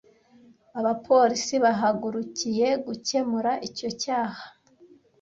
[0.79, 4.43] Abapolisi bahagurukiye gukemura icyo cyaha.